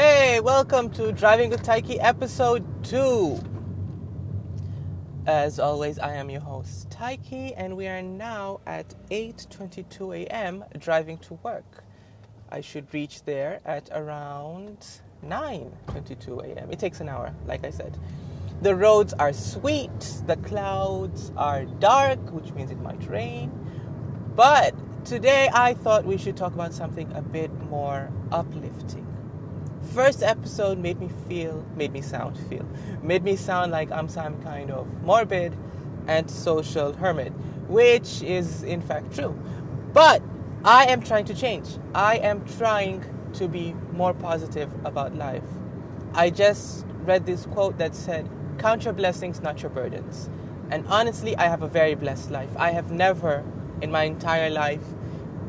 [0.00, 3.40] Hey, welcome to Driving with Taiki episode 2.
[5.26, 10.64] As always, I am your host Taiki and we are now at 8:22 a.m.
[10.78, 11.82] driving to work.
[12.48, 14.86] I should reach there at around
[15.26, 16.70] 9:22 a.m.
[16.70, 17.98] It takes an hour, like I said.
[18.62, 23.50] The roads are sweet, the clouds are dark, which means it might rain.
[24.36, 29.07] But today I thought we should talk about something a bit more uplifting.
[29.94, 32.66] First episode made me feel, made me sound, feel,
[33.02, 35.56] made me sound like I'm some kind of morbid
[36.06, 37.32] antisocial hermit,
[37.68, 39.36] which is in fact true.
[39.92, 40.22] But
[40.64, 41.78] I am trying to change.
[41.94, 43.04] I am trying
[43.34, 45.44] to be more positive about life.
[46.12, 48.28] I just read this quote that said,
[48.58, 50.28] Count your blessings, not your burdens.
[50.70, 52.50] And honestly, I have a very blessed life.
[52.56, 53.44] I have never
[53.80, 54.82] in my entire life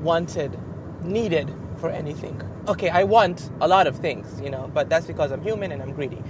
[0.02, 0.58] wanted,
[1.04, 2.41] needed for anything.
[2.70, 5.82] Okay, I want a lot of things, you know, but that's because I'm human and
[5.82, 6.22] I'm greedy.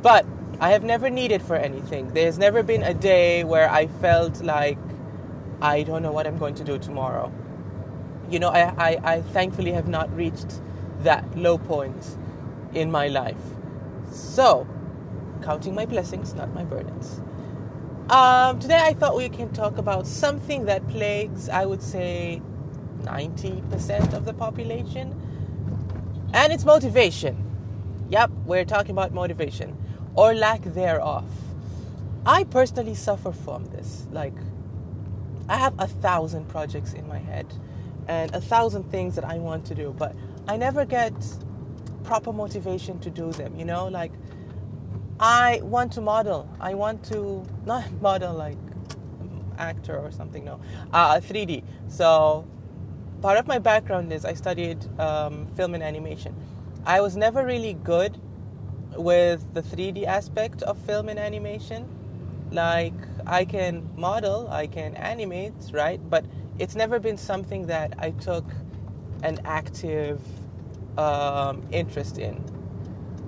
[0.00, 0.24] But
[0.60, 2.14] I have never needed for anything.
[2.14, 4.78] There's never been a day where I felt like
[5.60, 7.32] I don't know what I'm going to do tomorrow.
[8.30, 10.60] You know, I, I, I thankfully have not reached
[11.00, 12.16] that low point
[12.74, 13.42] in my life.
[14.12, 14.68] So,
[15.42, 17.20] counting my blessings, not my burdens.
[18.08, 22.40] Um, today I thought we can talk about something that plagues, I would say,
[23.02, 25.18] 90% of the population,
[26.32, 27.36] and it's motivation.
[28.10, 29.76] Yep, we're talking about motivation
[30.14, 31.24] or lack thereof.
[32.24, 34.06] I personally suffer from this.
[34.10, 34.34] Like,
[35.48, 37.46] I have a thousand projects in my head
[38.08, 40.14] and a thousand things that I want to do, but
[40.46, 41.12] I never get
[42.04, 43.86] proper motivation to do them, you know?
[43.86, 44.12] Like,
[45.20, 46.48] I want to model.
[46.60, 48.58] I want to, not model like
[49.58, 50.60] actor or something, no,
[50.92, 51.62] uh, 3D.
[51.88, 52.46] So,
[53.22, 56.34] part of my background is I studied um, film and animation.
[56.84, 58.20] I was never really good
[58.96, 61.88] with the 3D aspect of film and animation.
[62.50, 62.94] Like,
[63.26, 66.00] I can model, I can animate, right?
[66.10, 66.26] But
[66.58, 68.44] it's never been something that I took
[69.22, 70.20] an active
[70.98, 72.44] um, interest in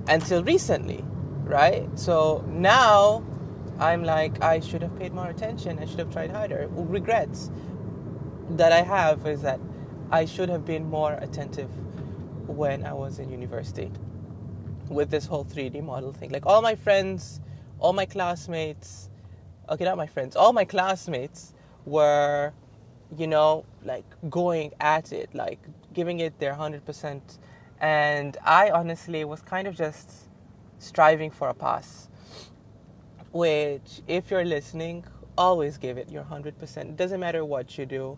[0.09, 1.05] until recently,
[1.45, 1.89] right?
[1.95, 3.25] So now
[3.79, 6.69] I'm like, I should have paid more attention, I should have tried harder.
[6.73, 7.51] Regrets
[8.51, 9.61] that I have is that
[10.15, 11.69] I should have been more attentive
[12.47, 13.91] when I was in university
[14.89, 16.31] with this whole 3D model thing.
[16.31, 17.41] Like all my friends,
[17.81, 19.11] all my classmates,
[19.69, 21.53] okay, not my friends, all my classmates
[21.85, 22.53] were,
[23.19, 25.59] you know, like going at it, like
[25.93, 27.21] giving it their 100%.
[27.81, 30.29] And I honestly was kind of just
[30.79, 32.09] striving for a pass,
[33.33, 35.05] which, if you're listening,
[35.37, 36.77] always give it your 100%.
[36.77, 38.17] It doesn't matter what you do,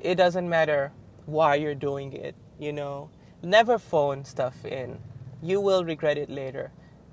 [0.00, 0.92] it doesn't matter
[1.26, 3.10] why you're doing it, you know.
[3.42, 4.98] Never phone stuff in.
[5.42, 6.72] You will regret it later,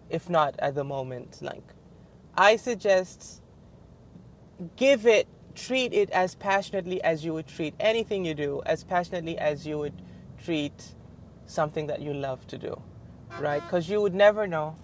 [0.09, 1.39] if not at the moment.
[1.41, 1.63] Like,
[2.35, 3.41] I suggest
[4.75, 9.37] give it, treat it as passionately as you would treat anything you do, as passionately
[9.37, 9.93] as you would
[10.43, 10.95] treat
[11.45, 12.79] something that you love to do,
[13.39, 13.61] right?
[13.63, 14.75] Because you would never know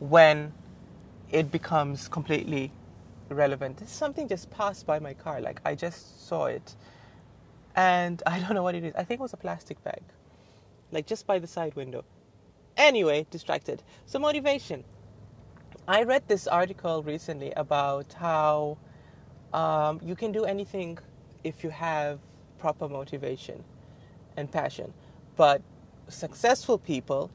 [0.00, 0.52] when
[1.30, 2.72] it becomes completely
[3.30, 3.76] irrelevant.
[3.76, 6.74] This something just passed by my car, like I just saw it,
[7.76, 8.94] and I don't know what it is.
[8.96, 10.02] I think it was a plastic bag,
[10.92, 12.04] like just by the side window.
[12.76, 13.82] Anyway, distracted.
[14.06, 14.84] So, motivation.
[15.88, 18.78] I read this article recently about how
[19.52, 20.98] um, you can do anything
[21.42, 22.20] if you have
[22.58, 23.64] proper motivation
[24.36, 24.92] and passion.
[25.36, 25.62] But
[26.08, 27.30] successful people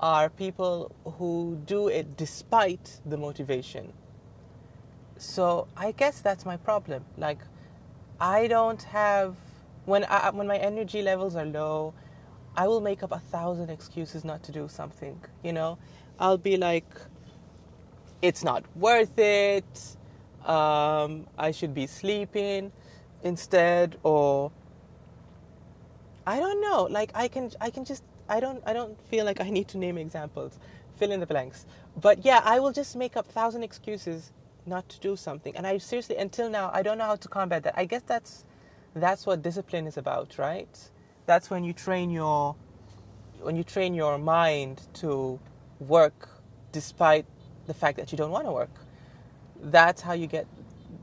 [0.00, 3.92] are people who do it despite the motivation.
[5.18, 7.04] So I guess that's my problem.
[7.16, 7.40] Like,
[8.20, 9.36] I don't have
[9.86, 11.94] when I, when my energy levels are low,
[12.56, 15.20] I will make up a thousand excuses not to do something.
[15.44, 15.78] You know,
[16.20, 16.86] I'll be like,
[18.22, 19.96] it's not worth it.
[20.44, 22.72] Um, I should be sleeping
[23.24, 24.52] instead, or
[26.26, 26.84] I don't know.
[26.90, 29.78] Like I can, I can just, I don't, I don't feel like I need to
[29.78, 30.58] name examples.
[30.96, 31.66] Fill in the blanks.
[32.00, 34.32] But yeah, I will just make up thousand excuses
[34.66, 35.56] not to do something.
[35.56, 37.74] And I seriously, until now, I don't know how to combat that.
[37.78, 38.45] I guess that's
[39.02, 40.68] that's what discipline is about, right?
[41.26, 42.56] That's when you train your
[43.40, 45.40] when you train your mind to
[45.80, 46.28] work
[46.72, 47.26] despite
[47.66, 48.70] the fact that you don't want to work.
[49.62, 50.46] That's how you get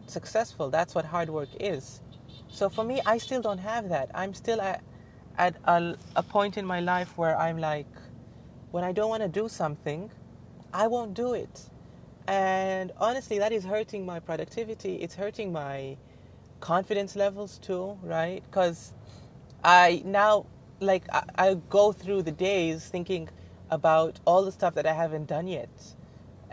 [0.08, 0.70] successful.
[0.70, 2.02] That's what hard work is.
[2.50, 4.12] So for me, I still don't have that.
[4.16, 4.84] I'm still at
[5.38, 7.88] at a, a point in my life where I'm like,
[8.72, 10.12] when I don't want to do something,
[10.74, 11.70] I won't do it.
[12.28, 14.96] And honestly, that is hurting my productivity.
[14.96, 15.98] It's hurting my
[16.64, 18.42] confidence levels too, right?
[18.46, 18.94] Because
[19.64, 20.48] I now,
[20.80, 23.30] like, I, I go through the days thinking,
[23.74, 25.70] about all the stuff that I haven't done yet.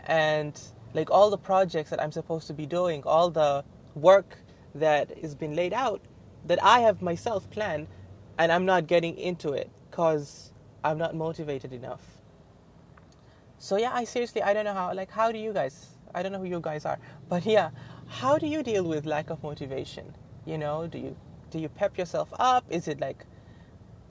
[0.05, 0.59] And
[0.93, 3.63] like all the projects that I'm supposed to be doing, all the
[3.95, 4.39] work
[4.75, 6.01] that has been laid out
[6.45, 7.87] that I have myself planned
[8.37, 10.51] and I'm not getting into it because
[10.83, 12.01] I'm not motivated enough.
[13.59, 16.31] So yeah, I seriously I don't know how like how do you guys I don't
[16.31, 16.99] know who you guys are,
[17.29, 17.71] but yeah,
[18.07, 20.13] how do you deal with lack of motivation?
[20.45, 21.15] You know, do you
[21.49, 22.65] do you pep yourself up?
[22.69, 23.25] Is it like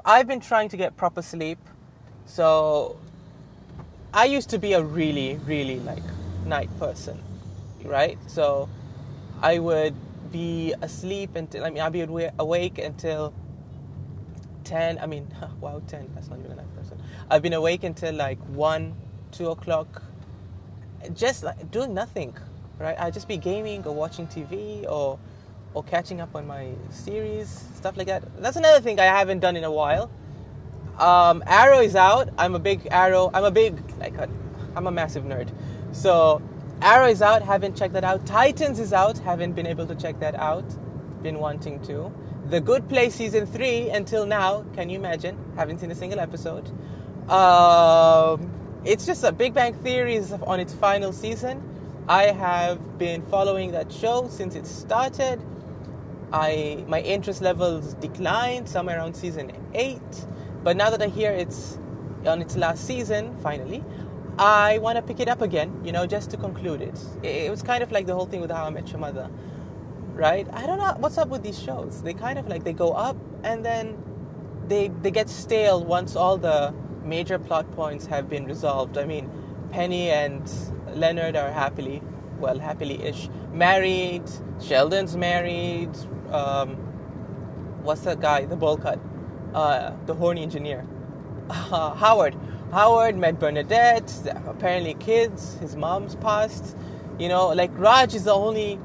[0.04, 1.58] I've been trying to get proper sleep.
[2.26, 2.96] So
[4.14, 6.02] I used to be a really really like
[6.46, 7.22] night person,
[7.84, 8.18] right?
[8.26, 8.68] So
[9.42, 9.94] I would
[10.32, 12.06] be asleep until I mean I'd be
[12.38, 13.34] awake until
[14.64, 15.26] 10 I mean
[15.60, 18.94] wow 10 that's not even a night person I've been awake until like 1
[19.32, 20.02] 2 o'clock
[21.14, 22.36] just like doing nothing
[22.78, 25.18] right I'd just be gaming or watching TV or
[25.74, 29.56] or catching up on my series stuff like that that's another thing I haven't done
[29.56, 30.10] in a while
[30.98, 34.14] um, Arrow is out I'm a big Arrow I'm a big like
[34.76, 35.50] I'm a massive nerd
[35.92, 36.42] so
[36.82, 38.24] Arrow is out, haven't checked that out.
[38.24, 40.64] Titans is out, haven't been able to check that out.
[41.22, 42.10] Been wanting to.
[42.48, 45.36] The Good Place season three until now, can you imagine?
[45.56, 46.68] Haven't seen a single episode.
[47.30, 48.50] Um,
[48.84, 51.62] it's just a Big Bang Theory is on its final season.
[52.08, 55.40] I have been following that show since it started.
[56.32, 60.26] I my interest levels declined somewhere around season eight,
[60.64, 61.78] but now that I hear it's
[62.24, 63.84] on its last season, finally,
[64.38, 66.98] I want to pick it up again, you know, just to conclude it.
[67.22, 69.28] It was kind of like the whole thing with How I Met Your Mother,
[70.14, 70.46] right?
[70.52, 72.02] I don't know what's up with these shows.
[72.02, 74.02] They kind of like they go up and then
[74.68, 76.72] they they get stale once all the
[77.04, 78.98] major plot points have been resolved.
[78.98, 79.30] I mean,
[79.70, 80.50] Penny and
[80.94, 82.02] Leonard are happily,
[82.38, 84.24] well, happily-ish married.
[84.60, 85.90] Sheldon's married.
[86.30, 86.76] Um,
[87.82, 88.44] what's that guy?
[88.44, 89.00] The bowl cut,
[89.54, 90.86] uh, the horny engineer,
[91.48, 92.36] uh, Howard.
[92.72, 94.12] Howard met Bernadette,
[94.46, 96.76] apparently kids, his mom's passed.
[97.18, 98.78] You know, like Raj is the only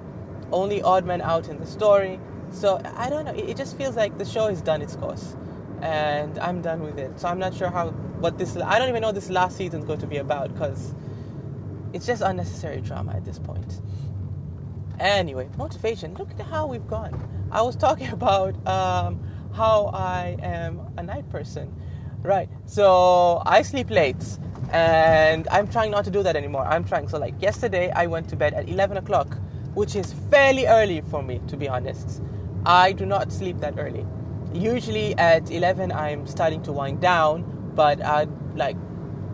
[0.51, 2.19] only odd man out in the story.
[2.51, 5.35] So I don't know, it just feels like the show has done its course.
[5.81, 7.19] And I'm done with it.
[7.19, 7.89] So I'm not sure how
[8.19, 10.95] what this I don't even know this last season is going to be about because
[11.93, 13.81] it's just unnecessary drama at this point.
[14.99, 16.13] Anyway, motivation.
[16.15, 17.13] Look at how we've gone.
[17.51, 19.19] I was talking about um,
[19.53, 21.73] how I am a night person
[22.25, 22.49] Right.
[22.65, 24.23] So I sleep late
[24.71, 26.65] and I'm trying not to do that anymore.
[26.65, 27.07] I'm trying.
[27.07, 29.37] So, like yesterday, I went to bed at 11 o'clock,
[29.75, 32.23] which is fairly early for me, to be honest.
[32.65, 34.07] I do not sleep that early.
[34.55, 38.77] Usually at 11, I'm starting to wind down, but I'd like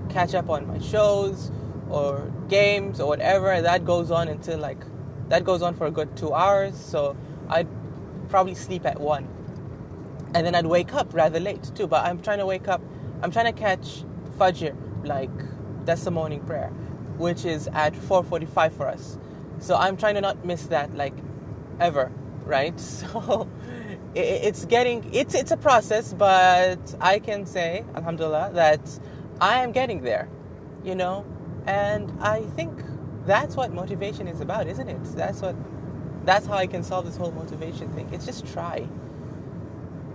[0.10, 1.52] catch up on my shows
[1.90, 3.62] or games or whatever.
[3.62, 4.84] That goes on until like,
[5.30, 6.76] that goes on for a good two hours.
[6.76, 7.16] So
[7.50, 7.68] I'd
[8.30, 9.28] probably sleep at 1
[10.34, 11.88] and then I'd wake up rather late too.
[11.88, 12.82] But I'm trying to wake up.
[13.22, 14.04] I'm trying to catch
[14.40, 14.76] Fajr,
[15.06, 15.30] like
[15.86, 16.70] that's the morning prayer,
[17.18, 19.18] which is at 4:45 for us.
[19.60, 21.14] So I'm trying to not miss that, like
[21.80, 22.12] ever,
[22.46, 22.80] right?
[22.82, 23.48] So
[24.16, 29.00] it's getting it's it's a process, but I can say, Alhamdulillah, that
[29.40, 30.30] I am getting there,
[30.84, 31.26] you know,
[31.66, 32.84] and I think
[33.26, 35.04] that's what motivation is about, isn't it?
[35.16, 35.56] That's what
[36.26, 38.10] that's how I can solve this whole motivation thing.
[38.12, 38.88] It's just try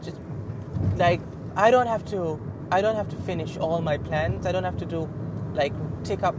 [0.02, 0.18] just
[0.96, 1.20] like
[1.56, 2.40] I don't have to
[2.70, 4.46] I don't have to finish all my plans.
[4.46, 5.08] I don't have to do
[5.54, 5.72] like
[6.04, 6.34] tick up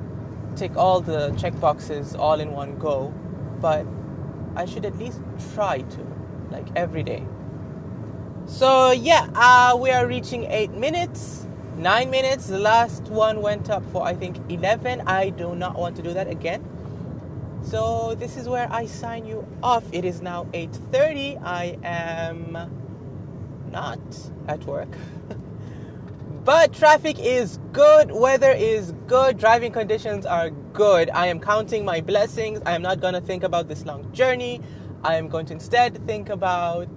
[0.56, 3.14] tick all the check boxes all in one go,
[3.62, 3.86] but
[4.56, 5.22] I should at least
[5.54, 6.08] try to
[6.50, 7.26] like every day.
[8.48, 12.48] So yeah, uh, we are reaching eight minutes, nine minutes.
[12.48, 15.02] The last one went up for I think eleven.
[15.02, 16.66] I do not want to do that again.
[17.62, 19.84] So this is where I sign you off.
[19.92, 21.38] It is now eight thirty.
[21.38, 22.58] I am
[23.70, 24.00] not
[24.48, 24.96] at work.
[26.46, 31.10] but traffic is good, weather is good, driving conditions are good.
[31.10, 32.62] I am counting my blessings.
[32.66, 34.62] I am not going to think about this long journey.
[35.04, 36.90] I am going to instead think about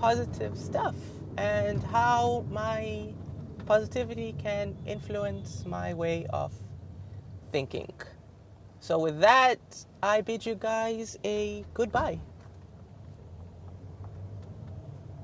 [0.00, 3.14] positive stuff and how my
[3.66, 6.52] positivity can influence my way of
[7.50, 7.92] thinking.
[8.80, 9.60] So, with that,
[10.02, 12.20] I bid you guys a goodbye.